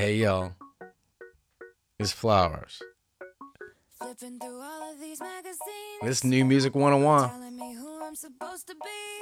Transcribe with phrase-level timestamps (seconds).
[0.00, 0.52] Hey yo,
[1.98, 2.80] it's Flowers.
[6.02, 7.30] This new music 101.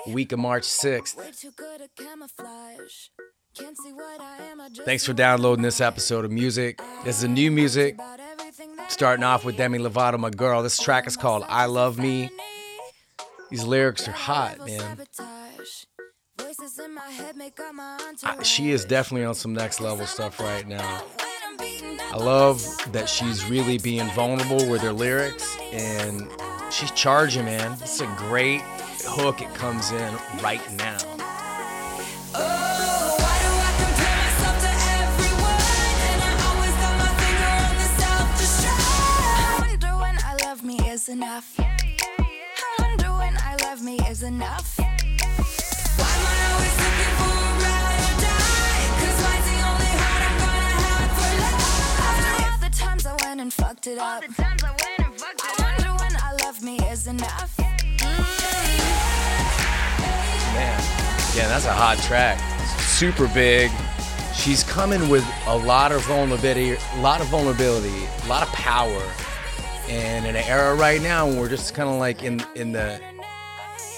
[0.07, 1.17] Week of March 6th.
[4.85, 6.81] Thanks for downloading this episode of music.
[7.05, 7.99] This is a new music.
[8.87, 10.63] Starting off with Demi Lovato, my girl.
[10.63, 12.31] This track is called I Love Me.
[13.51, 14.99] These lyrics are hot, man.
[18.25, 21.03] I, she is definitely on some next level stuff right now.
[21.61, 22.63] I love
[22.93, 26.29] that she's really being vulnerable with her lyrics and
[26.71, 27.77] she's charging, man.
[27.81, 28.63] It's a great
[29.05, 29.43] hook.
[29.43, 30.99] It comes in right now.
[41.09, 41.55] enough.
[41.59, 44.78] I wonder when I love me is enough.
[53.29, 54.07] Went and fucked it up.
[54.07, 55.61] All the times I went and fucked I up.
[55.61, 57.59] wonder when I love me is enough.
[60.55, 60.81] Man,
[61.37, 62.41] yeah, that's a hot track.
[62.81, 63.71] Super big.
[64.35, 69.03] She's coming with a lot of vulnerability, a lot of vulnerability, a lot of power.
[69.91, 72.99] And in an era right now when we're just kind of like in in the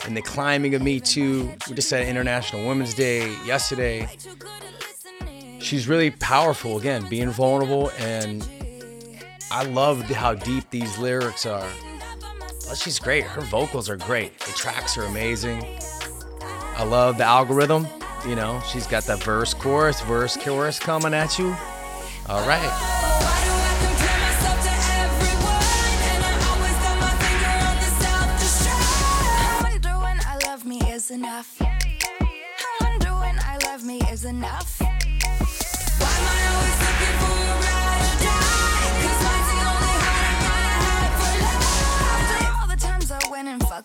[0.08, 4.08] in the climbing of Me Too, we just had International Women's Day yesterday.
[5.60, 8.48] She's really powerful again, being vulnerable, and
[9.52, 11.68] I love how deep these lyrics are.
[12.60, 13.24] Plus, she's great.
[13.24, 14.38] Her vocals are great.
[14.38, 15.64] The tracks are amazing.
[16.76, 17.86] I love the algorithm.
[18.26, 21.56] You know, she's got that verse, chorus, verse, chorus coming at you.
[22.28, 22.60] All right.
[22.60, 23.60] Why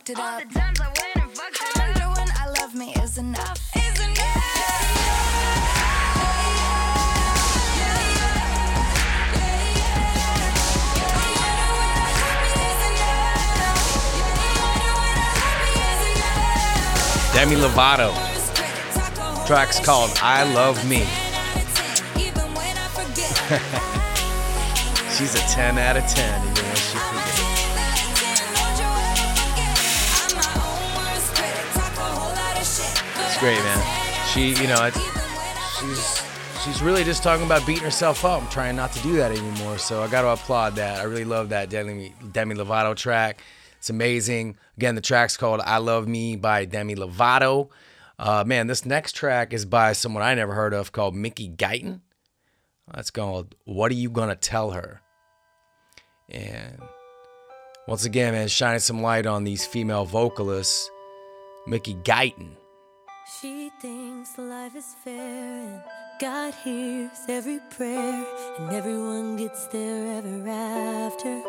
[0.06, 0.48] fucked it All up.
[0.48, 1.84] the times I went and fucked I it up.
[1.88, 3.76] wonder when I love me is enough.
[3.76, 3.96] Is
[17.34, 18.14] Demi Lovato.
[19.46, 21.00] Track's called I Love Me.
[25.18, 27.55] She's a 10 out of 10, even when she forgets.
[33.46, 34.26] Great, man.
[34.34, 34.90] She, you know,
[35.80, 36.24] she's
[36.64, 38.42] she's really just talking about beating herself up.
[38.42, 39.78] I'm trying not to do that anymore.
[39.78, 41.00] So I got to applaud that.
[41.00, 43.44] I really love that Demi Demi Lovato track.
[43.78, 44.58] It's amazing.
[44.78, 47.70] Again, the track's called "I Love Me" by Demi Lovato.
[48.18, 52.02] Uh, man, this next track is by someone I never heard of called Mickey Guyton.
[52.92, 55.02] That's called "What Are You Gonna Tell Her?"
[56.30, 56.82] And
[57.88, 60.90] once again, man, shining some light on these female vocalists.
[61.68, 62.56] Mickey Guyton.
[63.28, 65.82] She thinks life is fair and
[66.22, 68.24] God hears every prayer
[68.60, 71.42] and everyone gets there ever after.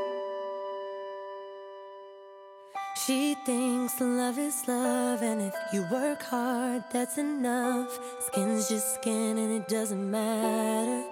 [3.04, 7.91] She thinks love is love and if you work hard, that's enough.
[8.20, 11.04] Skin's just skin and it doesn't matter.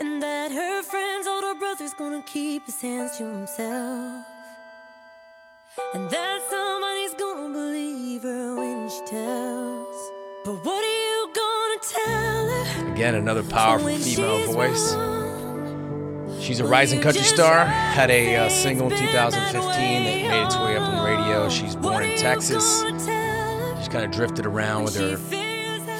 [0.00, 4.24] And that her friend's older brother's gonna keep his hands to himself.
[5.94, 6.23] And that
[12.94, 14.94] Again, another powerful female voice.
[16.40, 17.64] She's a rising country star.
[17.64, 21.48] Had a uh, single in 2015 that made its way up on radio.
[21.48, 22.82] She's born in Texas.
[22.82, 25.16] gonna tell her She's kind of drifted around with her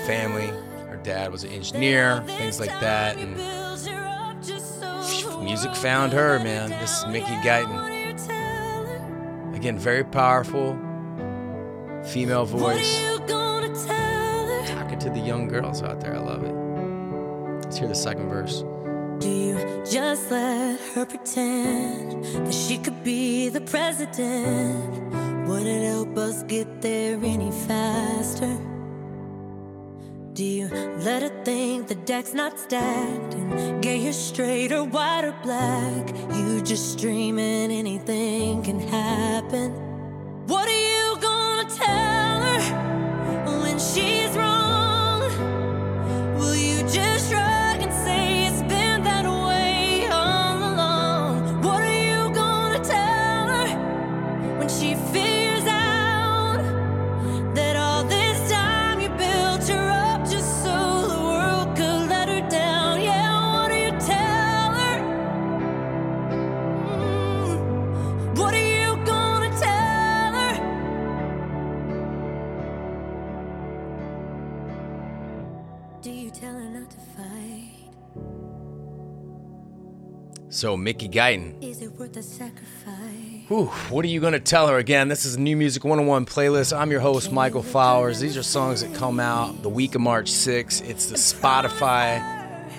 [0.07, 0.47] family.
[0.89, 3.17] Her dad was an engineer, things like that.
[3.17, 6.71] And you built her up just so the music found her, man.
[6.71, 7.07] This is?
[7.07, 7.75] Mickey Guyton.
[7.75, 9.55] what do you tell her?
[9.57, 10.79] again, very powerful
[12.05, 13.03] female voice.
[13.05, 14.67] are you gonna tell her?
[14.67, 16.15] Talking to the young girls out there.
[16.15, 16.34] I love.
[17.75, 18.63] Let's hear the second verse.
[19.19, 25.49] Do you just let her pretend that she could be the president?
[25.49, 28.57] Would it help us get there any faster?
[30.35, 30.69] Do you
[30.99, 36.17] let her think the deck's not stacked and get you straight or white or black?
[36.33, 39.73] You just dreaming anything can happen.
[40.47, 40.84] What are you
[80.55, 81.61] So Mickey Guyton.
[81.61, 83.49] Is it worth the sacrifice?
[83.49, 85.09] Whew, what are you gonna tell her again?
[85.09, 86.75] This is a New Music 101 playlist.
[86.75, 88.21] I'm your host, Michael Flowers.
[88.21, 90.89] These are songs that come out the week of March 6th.
[90.89, 92.23] It's the Spotify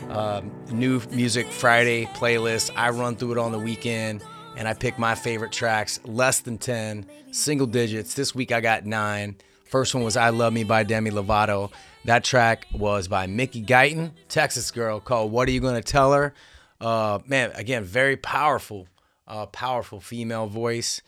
[0.09, 2.71] um, New Music Friday playlist.
[2.77, 4.23] I run through it on the weekend
[4.55, 8.13] and I pick my favorite tracks, less than 10, single digits.
[8.13, 9.35] This week I got nine.
[9.65, 11.73] First one was I Love Me by Demi Lovato.
[12.05, 16.33] That track was by Mickey Guyton, Texas girl, called What Are You Gonna Tell Her?
[16.79, 18.87] Uh, man, again, very powerful,
[19.27, 21.01] uh, powerful female voice.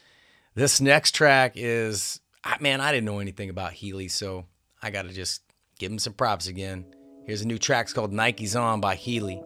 [0.55, 2.19] This next track is,
[2.59, 4.45] man, I didn't know anything about Healy, so
[4.81, 5.41] I gotta just
[5.77, 6.85] give him some props again.
[7.25, 9.41] Here's a new track it's called Nike's On by Healy.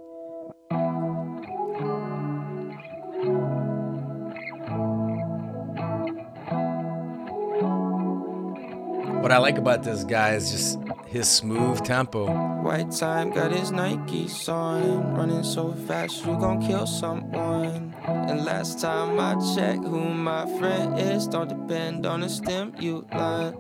[9.21, 10.79] What I like about this guy is just
[11.11, 12.31] his smooth tempo.
[12.61, 15.13] White time got his Nikes on.
[15.13, 17.93] Running so fast, you gon' kill someone.
[18.07, 22.77] And last time I checked, who my friend is, don't depend on a stem the
[22.77, 23.57] stimulant.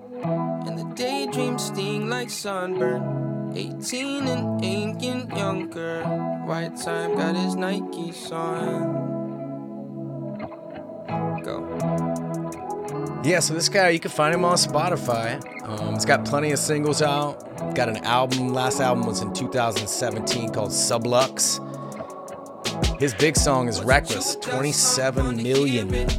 [0.65, 3.51] And the daydreams sting like sunburn.
[3.53, 6.03] 18 and ain't getting younger.
[6.45, 9.11] White time got his Nikes on.
[11.43, 11.67] Go.
[13.25, 15.39] Yeah, so this guy, you can find him on Spotify.
[15.79, 17.75] Um, he's got plenty of singles out.
[17.75, 21.59] Got an album, last album was in 2017 called Sublux.
[22.99, 26.09] His big song is Reckless, 27 million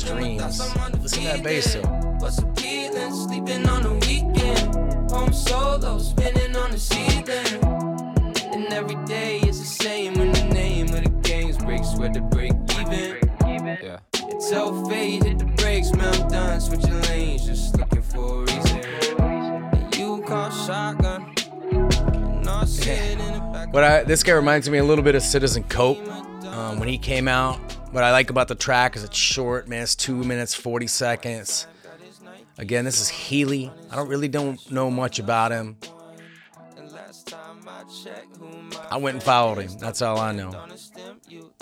[0.00, 0.60] streams.
[1.02, 1.82] Listen to that bass though.
[2.18, 3.12] What's the feeling?
[3.12, 5.10] Sleeping on the weekend.
[5.10, 7.64] Home solo, spinning on the ceiling.
[8.54, 12.20] And every day is the same when the name of the game's break, sweat to
[12.20, 13.18] break even.
[13.82, 13.98] Yeah.
[14.48, 18.80] Tell fate, hit the brakes, man, I'm done switching lanes, just looking for a reason.
[19.20, 21.34] And you call shotgun.
[21.72, 23.72] And I'll in the back.
[23.72, 26.06] But I, this guy reminds me a little bit of Citizen Cope
[26.46, 27.58] um, when he came out.
[27.92, 29.82] What I like about the track is it's short, man.
[29.82, 31.66] It's two minutes forty seconds.
[32.58, 33.72] Again, this is Healy.
[33.90, 35.76] I don't really don't know much about him.
[36.76, 39.78] And last time I checked, who my I went and followed him.
[39.78, 40.52] That's all I know.
[40.52, 41.52] on a stimulant.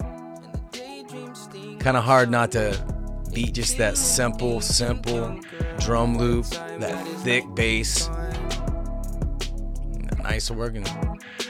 [0.00, 2.78] And the daydream sting Kind of hard not to
[3.32, 5.40] beat just that simple, simple
[5.78, 6.46] drum loop,
[6.78, 8.10] that thick bass.
[10.22, 10.86] Nice working.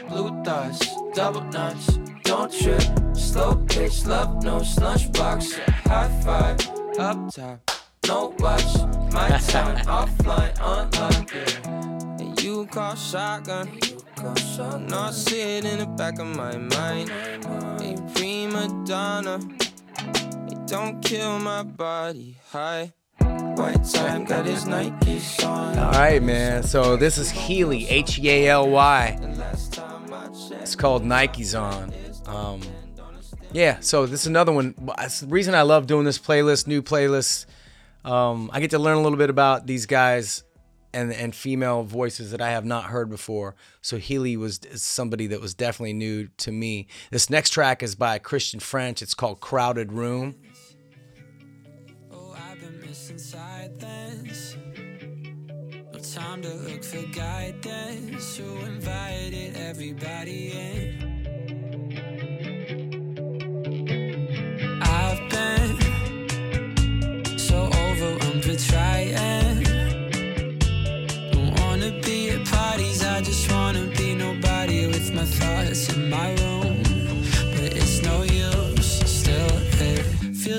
[0.07, 2.81] Blue thoughts, double nuts, don't trip.
[3.13, 5.59] Slow pitch, love no lunchbox.
[5.87, 7.71] High five, up top,
[8.07, 8.77] no watch.
[9.13, 11.67] My time offline, unlock it.
[11.67, 13.79] And you call shotgun.
[14.87, 17.09] Not sit in the back of my mind.
[17.09, 19.39] A prima donna.
[20.47, 22.93] It don't kill my body high.
[23.59, 24.65] White time got his
[25.43, 25.77] on.
[25.77, 26.63] All right, man.
[26.63, 29.19] So this is Healy, H E A L Y.
[30.61, 31.93] It's called Nike's on.
[32.25, 32.61] Um,
[33.51, 34.75] yeah, so this is another one.
[34.77, 37.47] The reason I love doing this playlist, new playlist.
[38.05, 40.45] Um, I get to learn a little bit about these guys
[40.93, 43.55] and and female voices that I have not heard before.
[43.81, 46.87] So Healy was somebody that was definitely new to me.
[47.11, 49.01] This next track is by Christian French.
[49.01, 50.35] It's called Crowded Room.
[52.69, 54.55] Missing silence.
[55.91, 58.37] No time to look for guidance.
[58.37, 60.98] You invited everybody in.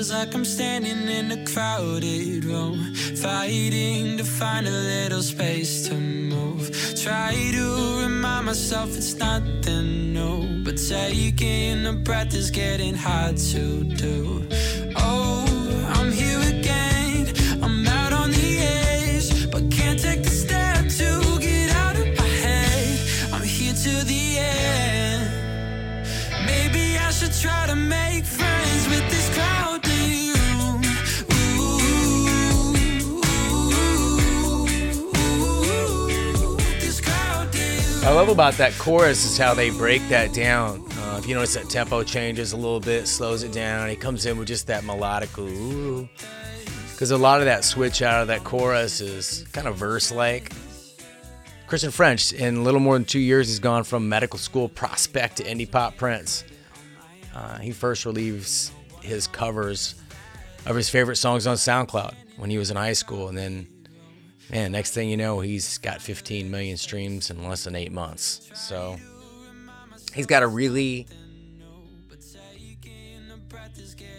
[0.01, 5.93] Feels like I'm standing in a crowded room, fighting to find a little space to
[5.93, 6.71] move.
[7.03, 13.83] Try to remind myself it's nothing new, but taking a breath is getting hard to
[13.83, 14.47] do.
[14.95, 15.45] Oh,
[15.95, 16.40] I'm here
[38.31, 40.85] about that chorus is how they break that down.
[40.91, 43.89] Uh, if you notice that tempo changes a little bit, slows it down.
[43.89, 46.07] He comes in with just that melodic ooh.
[46.91, 50.51] Because a lot of that switch out of that chorus is kind of verse like.
[51.67, 55.37] Christian French, in a little more than two years, he's gone from medical school prospect
[55.37, 56.43] to indie pop prince.
[57.33, 58.71] Uh, he first relieves
[59.01, 59.95] his covers
[60.65, 63.67] of his favorite songs on SoundCloud when he was in high school, and then
[64.51, 68.49] Man, next thing you know, he's got 15 million streams in less than eight months.
[68.53, 68.97] So
[70.13, 71.07] he's got a really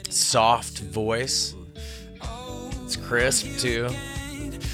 [0.08, 1.54] soft voice.
[2.84, 3.88] It's crisp too.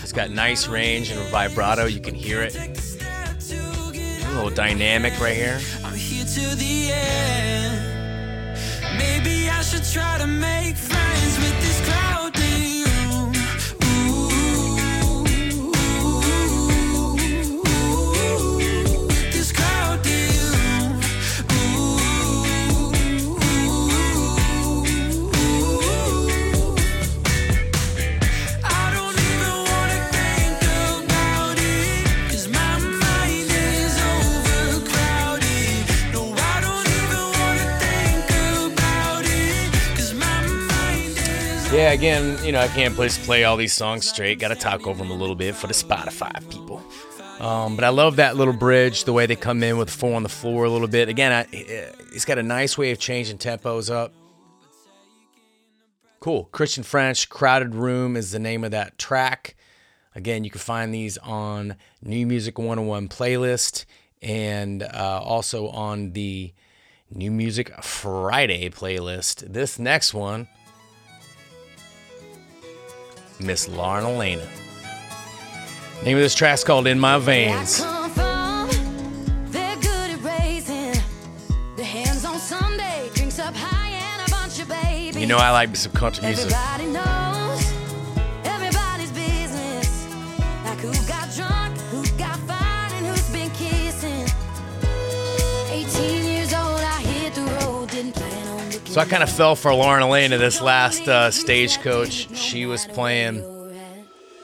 [0.00, 1.86] He's got nice range and vibrato.
[1.86, 2.54] You can hear it.
[2.54, 5.60] A little dynamic right here.
[5.84, 8.58] I'm here to the end.
[8.96, 11.57] Maybe I should try to make friends with
[41.98, 44.38] again, you know, I can't just play all these songs straight.
[44.38, 46.80] Got to talk over them a little bit for the Spotify people.
[47.40, 50.22] Um, but I love that little bridge, the way they come in with four on
[50.22, 51.08] the floor a little bit.
[51.08, 54.12] Again, I, it's got a nice way of changing tempos up.
[56.20, 56.44] Cool.
[56.52, 59.56] Christian French, Crowded Room is the name of that track.
[60.14, 63.86] Again, you can find these on New Music 101 playlist
[64.22, 66.52] and uh, also on the
[67.10, 69.52] New Music Friday playlist.
[69.52, 70.46] This next one,
[73.40, 74.46] Miss Lauren Alaina.
[76.04, 77.80] Name of this track's called In My Veins.
[77.80, 78.70] Come from,
[79.50, 81.00] they're good at raising
[81.76, 85.16] the hands on Sunday, drinks up high and a bunch of babies.
[85.16, 86.50] You know I like some country music.
[98.88, 102.34] So I kind of fell for Lauren Alaina this last uh, stagecoach.
[102.34, 103.36] She was playing.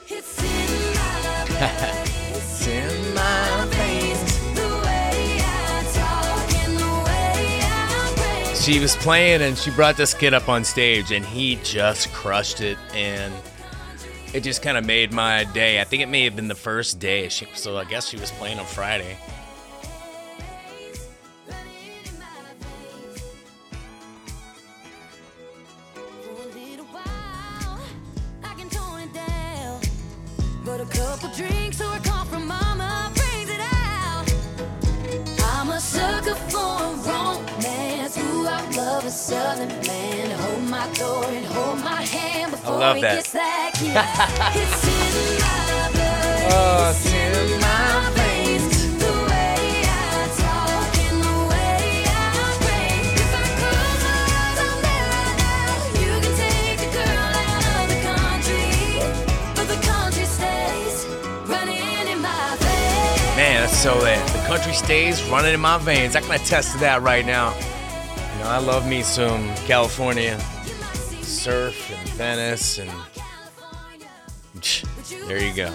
[0.06, 4.54] It's in my It's in my veins.
[4.54, 8.54] the way I talk and the way I.
[8.54, 12.60] She was playing and she brought this kid up on stage and he just crushed
[12.60, 13.32] it and
[14.34, 15.80] it just kind of made my day.
[15.80, 17.28] I think it may have been the first day.
[17.30, 19.16] She, so I guess she was playing on Friday.
[30.94, 34.26] Couple drinks or a call from mama brings it out.
[35.54, 38.16] I'm a sucker for a romance.
[38.18, 42.96] Ooh, I love a southern man hold my door and hold my hand before love
[42.96, 43.16] he that.
[43.16, 44.62] gets that kiss.
[44.62, 46.52] it's in my blood.
[46.52, 46.92] Oh,
[63.84, 64.26] so lit.
[64.28, 66.16] The country stays running in my veins.
[66.16, 67.52] I can attest to that right now.
[67.52, 70.40] You know, I love me some California
[71.20, 72.90] surf and Venice and
[75.28, 75.70] there you go.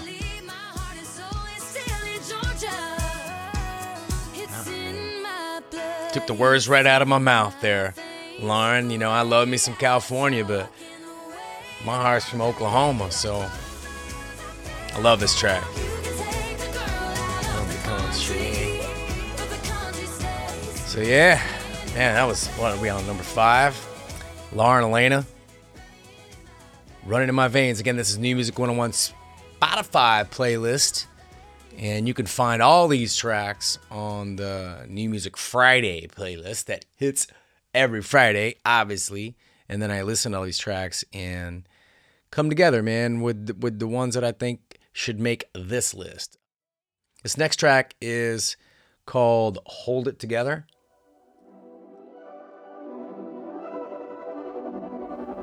[6.12, 7.94] Took the words right out of my mouth there.
[8.40, 10.68] Lauren, you know, I love me some California, but
[11.84, 13.48] my heart's from Oklahoma, so
[14.94, 15.62] I love this track.
[20.90, 21.40] So yeah,
[21.94, 23.78] man, that was what are we on number five?
[24.52, 25.24] Lauren Alaina.
[27.06, 27.78] Running in my veins.
[27.78, 31.06] Again, this is New Music 101 Spotify playlist.
[31.78, 37.28] And you can find all these tracks on the New Music Friday playlist that hits
[37.72, 39.36] every Friday, obviously.
[39.68, 41.68] And then I listen to all these tracks and
[42.32, 46.36] come together, man, with with the ones that I think should make this list.
[47.22, 48.56] This next track is
[49.06, 50.66] called Hold It Together.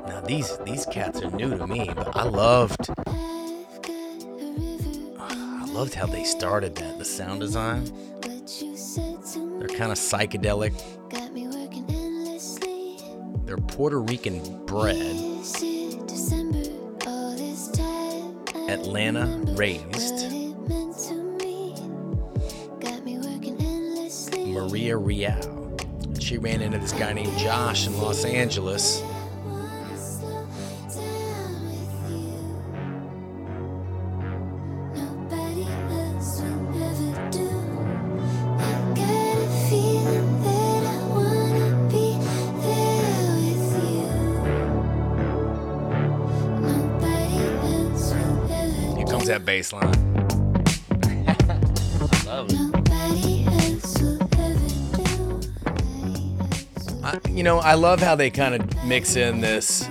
[0.08, 2.88] Now these these cats are new to me, but I loved
[5.18, 7.84] I loved how they started that, the sound design.
[8.22, 10.72] They're kind of psychedelic.
[13.44, 14.96] They're Puerto Rican bred,
[18.68, 20.32] Atlanta raised.
[24.46, 25.76] Maria Real.
[26.18, 29.02] She ran into this guy named Josh in Los Angeles.
[49.48, 49.90] Bass line.
[52.26, 52.60] Love it.
[52.60, 55.40] Nobody else will ever do.
[57.02, 59.88] I, you know, I love how they kind of mix in this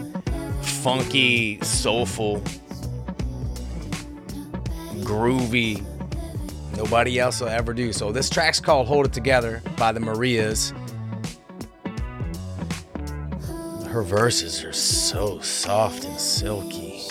[0.62, 2.44] funky, soulful,
[5.02, 5.84] groovy.
[6.76, 7.92] Nobody else will ever do.
[7.92, 10.72] So this track's called "Hold It Together" by the Marias.
[13.88, 17.10] Her verses are so soft and silky.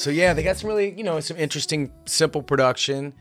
[0.00, 3.12] So yeah, they got some really, you know, some interesting, simple production.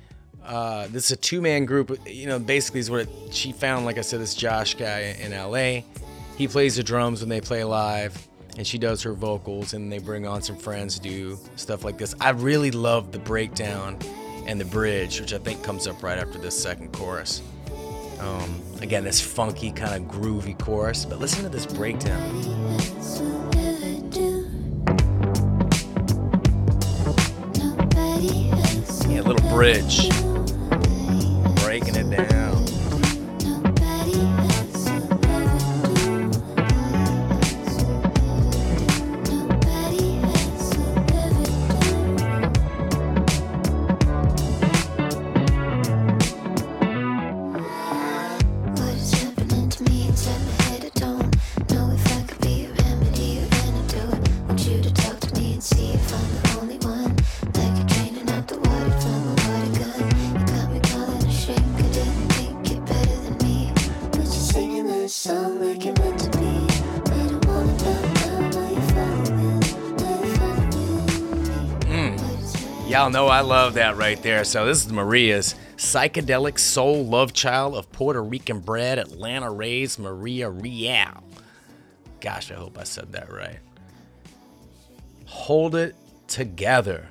[0.42, 2.00] Uh, this is a two-man group.
[2.08, 3.84] You know, basically is what it, she found.
[3.86, 5.82] Like I said, this Josh guy in LA.
[6.38, 10.00] He plays the drums when they play live, and she does her vocals, and they
[10.00, 12.16] bring on some friends to do stuff like this.
[12.22, 14.00] I really love the breakdown
[14.48, 17.42] and the bridge, which I think comes up right after this second chorus.
[18.22, 22.80] Um, again, this funky kind of groovy chorus, but listen to this breakdown.
[29.60, 30.29] Bridge,
[73.10, 74.44] Y'all know I love that right there.
[74.44, 80.48] So this is Maria's psychedelic soul love child of Puerto Rican bred, Atlanta raised Maria
[80.48, 81.24] Real.
[82.22, 83.58] Gosh, I hope I said that right.
[85.26, 85.96] Hold It
[86.28, 87.10] Together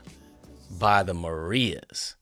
[0.78, 2.14] by the Marias.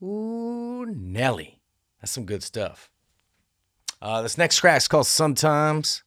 [0.00, 1.58] Ooh, Nelly.
[2.00, 2.92] That's some good stuff.
[4.00, 6.04] Uh, this next track's called Sometimes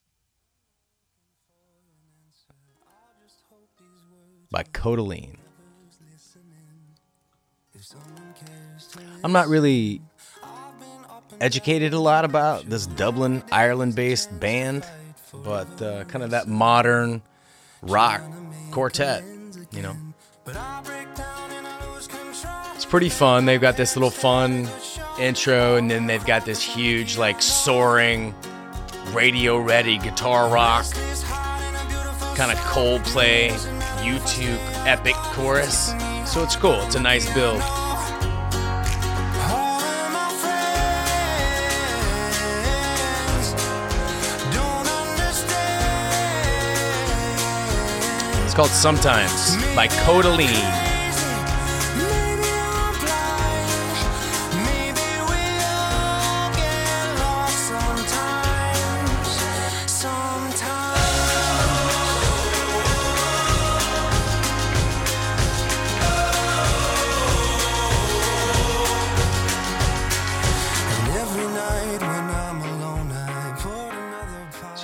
[4.50, 5.36] by Kodaline.
[9.24, 10.02] I'm not really
[11.42, 14.86] educated a lot about this Dublin, Ireland based band,
[15.34, 17.22] but uh, kind of that modern
[17.82, 18.22] rock
[18.72, 19.24] quartet,
[19.72, 19.96] you know.
[22.76, 23.46] It's pretty fun.
[23.46, 24.68] They've got this little fun
[25.20, 28.34] intro, and then they've got this huge, like, soaring,
[29.12, 30.86] radio ready guitar rock,
[32.36, 33.50] kind of Coldplay,
[34.00, 35.94] U2 epic chorus.
[36.26, 36.80] So it's cool.
[36.84, 37.62] It's a nice build.
[48.60, 50.89] Called Sometimes by Kodaline.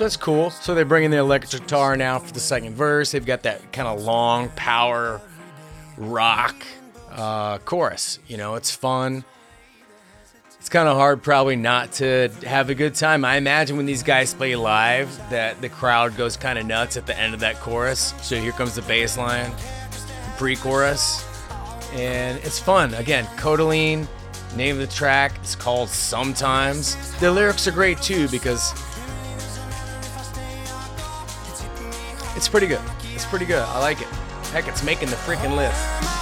[0.06, 0.50] That's cool.
[0.50, 3.10] So they're bringing the electric guitar now for the second verse.
[3.10, 5.20] They've got that kind of long power
[5.96, 6.54] rock
[7.10, 8.20] uh, chorus.
[8.28, 9.24] You know, it's fun.
[10.60, 13.24] It's kind of hard, probably, not to have a good time.
[13.24, 17.08] I imagine when these guys play live, that the crowd goes kind of nuts at
[17.08, 18.14] the end of that chorus.
[18.22, 21.26] So here comes the bass line, the pre-chorus,
[21.94, 22.94] and it's fun.
[22.94, 24.06] Again, Kodaline.
[24.54, 26.94] Name of the track It's called Sometimes.
[27.18, 28.72] The lyrics are great too because
[32.46, 32.80] It's pretty good.
[33.12, 33.58] It's pretty good.
[33.58, 34.06] I like it.
[34.52, 36.15] Heck, it's making the freaking list.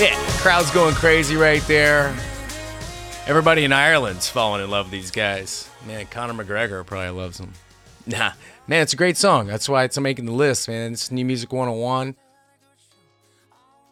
[0.00, 2.14] Yeah, crowd's going crazy right there.
[3.26, 5.68] Everybody in Ireland's falling in love with these guys.
[5.88, 7.52] Man, Conor McGregor probably loves them.
[8.06, 8.30] Nah,
[8.68, 9.48] man, it's a great song.
[9.48, 10.92] That's why it's making the list, man.
[10.92, 12.14] It's New Music 101.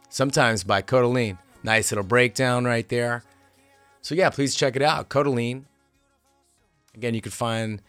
[0.09, 1.39] sometimes by Kodaline.
[1.63, 3.23] Nice little breakdown right there.
[4.01, 5.65] So yeah, please check it out, Kodaline.
[6.95, 7.83] Again, you can find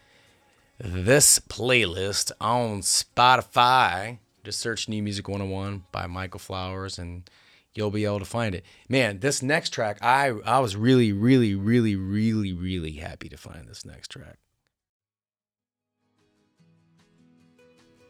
[0.79, 4.17] this playlist on Spotify.
[4.43, 7.29] Just search New Music 101 by Michael Flowers and
[7.77, 8.65] you'll be able to find it.
[8.89, 13.67] Man, this next track, I I was really, really, really, really, really happy to find
[13.67, 14.37] this next track.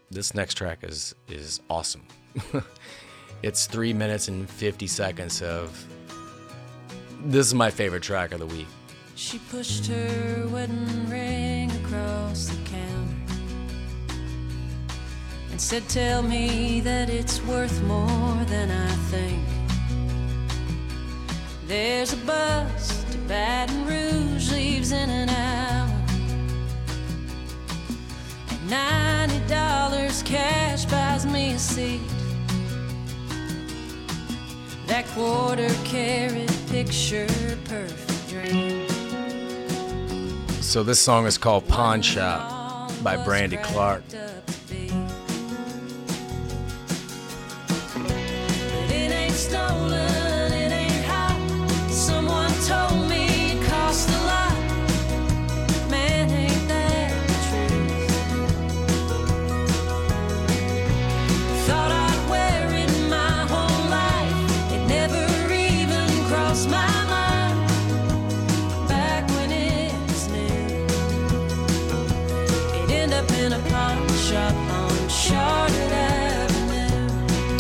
[0.10, 2.08] This next track is is awesome.
[3.44, 5.86] it's three minutes and fifty seconds of
[7.26, 8.68] this is my favorite track of the week.
[9.16, 13.34] She pushed her wedding ring across the counter
[15.50, 19.57] and said, Tell me that it's worth more than I think.
[21.68, 25.92] There's a bus to Baton Rouge, leaves in an hour.
[28.50, 32.00] And ninety dollars cash buys me a seat.
[34.88, 37.28] That quarter carat picture
[37.66, 38.88] perfect dream.
[40.62, 44.04] So this song is called Pawn Shop by Brandy Clark.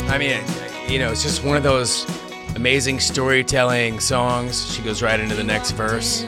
[0.09, 0.41] I mean,
[0.89, 2.05] you know, it's just one of those
[2.55, 4.73] amazing storytelling songs.
[4.73, 6.25] She goes right into the next verse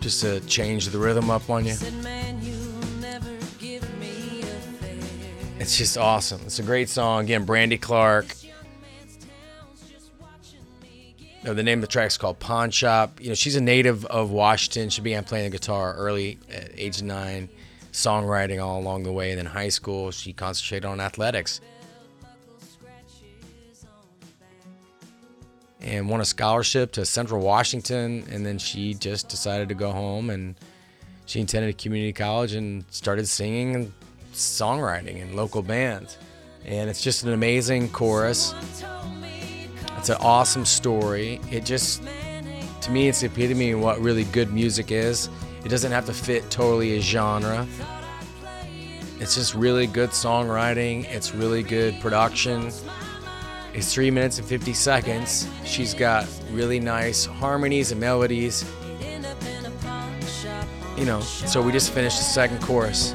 [0.00, 1.74] just to change the rhythm up on you.
[5.58, 6.40] It's just awesome.
[6.46, 7.24] It's a great song.
[7.24, 8.34] Again, Brandy Clark.
[11.46, 13.20] Uh, the name of the track is called Pawn Shop.
[13.20, 14.90] You know, she's a native of Washington.
[14.90, 17.48] She began playing the guitar early at age nine,
[17.92, 19.30] songwriting all along the way.
[19.30, 21.60] And then high school, she concentrated on athletics
[25.80, 28.24] and won a scholarship to Central Washington.
[28.30, 30.54] And then she just decided to go home and
[31.26, 33.92] she attended a community college and started singing and
[34.32, 36.18] songwriting in local bands.
[36.64, 38.54] And it's just an amazing chorus.
[39.96, 41.40] It's an awesome story.
[41.50, 42.02] It just,
[42.82, 45.28] to me, it's the epitome of what really good music is.
[45.64, 47.66] It doesn't have to fit totally a genre.
[49.18, 51.04] It's just really good songwriting.
[51.04, 52.70] It's really good production.
[53.74, 55.46] It's three minutes and 50 seconds.
[55.64, 58.64] She's got really nice harmonies and melodies.
[60.96, 63.14] You know, so we just finished the second chorus.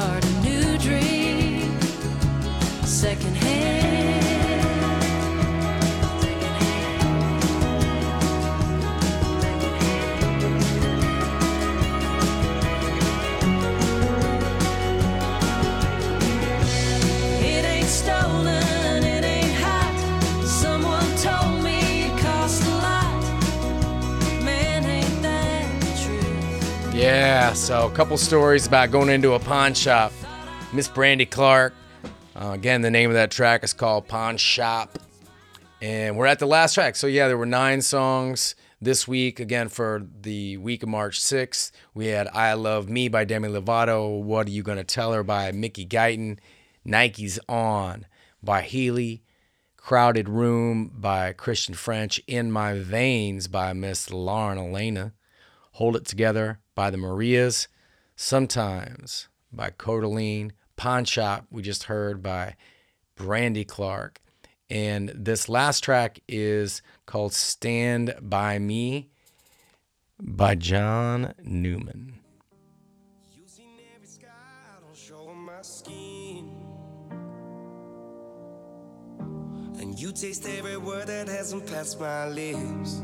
[0.00, 1.78] Start a new dream.
[2.84, 3.36] Second
[27.40, 30.12] Yeah, so a couple stories about going into a pawn shop.
[30.74, 31.72] Miss Brandy Clark.
[32.36, 34.98] Uh, again, the name of that track is called Pawn Shop.
[35.80, 36.96] And we're at the last track.
[36.96, 39.40] So, yeah, there were nine songs this week.
[39.40, 44.20] Again, for the week of March 6th, we had I Love Me by Demi Lovato.
[44.20, 46.38] What Are You Gonna Tell Her by Mickey Guyton.
[46.84, 48.04] Nike's On
[48.42, 49.22] by Healy.
[49.78, 52.20] Crowded Room by Christian French.
[52.26, 55.14] In My Veins by Miss Lauren Alaina.
[55.72, 57.68] Hold It Together by the Marias.
[58.16, 60.52] Sometimes by Kodaline.
[60.76, 62.56] Pawn Shop, we just heard by
[63.16, 64.18] Brandy Clark.
[64.70, 69.10] And this last track is called Stand By Me
[70.18, 72.20] by John Newman.
[80.00, 83.02] You taste every word that hasn't passed my lips.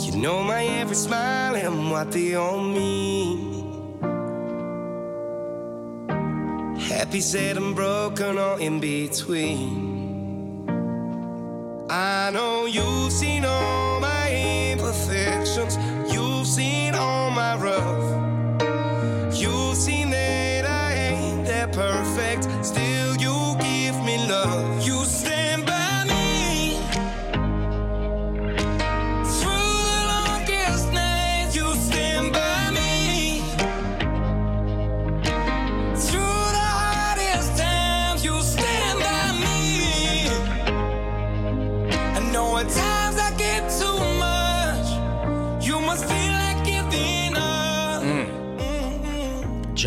[0.00, 3.98] You know my every smile and what they all mean.
[6.78, 10.68] Happy, sad, and broken, all in between.
[11.90, 15.76] I know you've seen all my imperfections.
[16.12, 18.07] You've seen all my rough.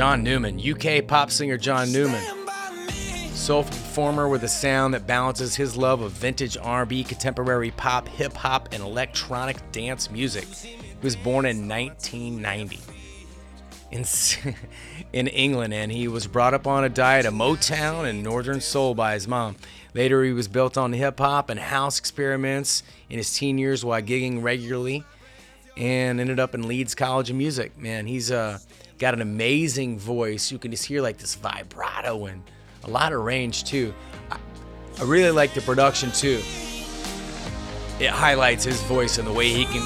[0.01, 2.23] John Newman, UK pop singer John Newman.
[3.35, 8.33] Soulful performer with a sound that balances his love of vintage R&B, contemporary pop, hip
[8.33, 10.45] hop, and electronic dance music.
[10.45, 12.79] He was born in 1990
[13.91, 14.03] in
[15.13, 18.95] in England, and he was brought up on a diet of Motown and Northern Soul
[18.95, 19.55] by his mom.
[19.93, 24.01] Later, he was built on hip hop and house experiments in his teen years while
[24.01, 25.03] gigging regularly,
[25.77, 27.77] and ended up in Leeds College of Music.
[27.77, 28.57] Man, he's uh,
[29.01, 30.51] got an amazing voice.
[30.51, 32.43] You can just hear like this vibrato and
[32.83, 33.95] a lot of range too.
[34.29, 34.37] I,
[34.99, 36.39] I really like the production too.
[37.99, 39.81] It highlights his voice and the way he can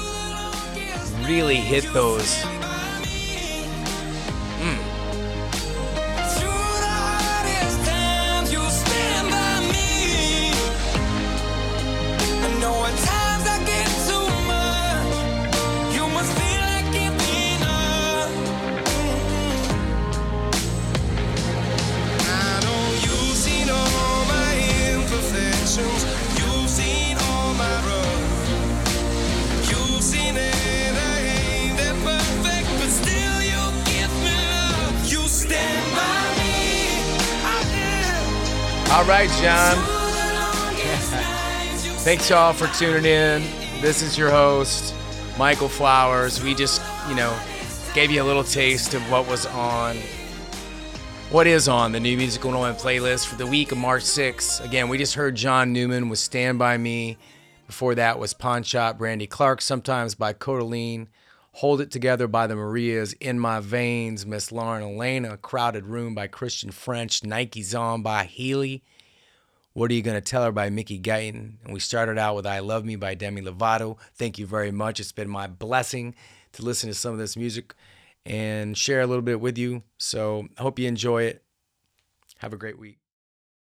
[1.26, 2.44] really hit those.
[38.96, 39.76] All right, John.
[42.00, 42.30] Thanks.
[42.30, 43.42] Y'all for tuning in.
[43.82, 44.94] This is your host,
[45.36, 46.42] Michael Flowers.
[46.42, 47.38] We just, you know,
[47.92, 49.98] gave you a little taste of what was on,
[51.28, 54.64] what is on the new musical Nolan oh playlist for the week of March 6th.
[54.64, 57.18] Again, we just heard John Newman with Stand By Me.
[57.66, 61.08] Before that was Pawn Shop, Brandy Clark, sometimes by Kodaline.
[61.60, 66.26] Hold It Together by the Marias, In My Veins, Miss Lauren Alaina, Crowded Room by
[66.26, 68.84] Christian French, Nike's On by Healy.
[69.72, 71.54] What Are You Gonna Tell Her by Mickey Guyton?
[71.64, 73.96] And we started out with I Love Me by Demi Lovato.
[74.16, 75.00] Thank you very much.
[75.00, 76.14] It's been my blessing
[76.52, 77.74] to listen to some of this music
[78.26, 79.82] and share a little bit with you.
[79.96, 81.42] So I hope you enjoy it.
[82.40, 82.98] Have a great week.